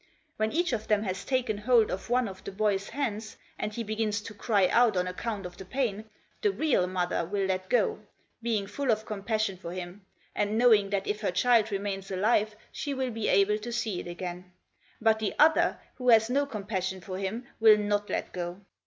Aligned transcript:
When 0.37 0.51
each 0.51 0.73
of 0.73 0.87
them 0.87 1.03
has 1.03 1.23
taken 1.23 1.59
hold 1.59 1.91
of 1.91 2.09
one 2.09 2.27
of 2.27 2.43
the 2.43 2.51
boy's 2.51 2.89
hands, 2.89 3.37
and 3.59 3.71
he 3.71 3.83
begins 3.83 4.19
to 4.21 4.33
cry 4.33 4.67
out 4.69 4.97
on 4.97 5.05
account 5.05 5.45
of 5.45 5.57
the 5.57 5.63
pain, 5.63 6.05
the 6.41 6.49
real 6.51 6.87
mother 6.87 7.23
will 7.23 7.45
let 7.45 7.69
go, 7.69 7.99
being 8.41 8.65
full 8.65 8.89
of 8.89 9.05
compassion 9.05 9.57
for 9.57 9.71
him, 9.73 10.03
and 10.33 10.57
knowing 10.57 10.89
that 10.89 11.05
if 11.05 11.21
her 11.21 11.29
child 11.29 11.71
remains 11.71 12.09
alive 12.09 12.55
she 12.71 12.95
will 12.95 13.11
be 13.11 13.27
able 13.27 13.59
to 13.59 13.71
see 13.71 13.99
it 13.99 14.07
again; 14.07 14.51
but 14.99 15.19
the 15.19 15.35
other, 15.37 15.77
who 15.97 16.09
has 16.09 16.31
no 16.31 16.47
compassion 16.47 16.99
for 16.99 17.19
him, 17.19 17.45
will 17.59 17.77
not 17.77 18.09
let 18.09 18.33
go. 18.33 18.59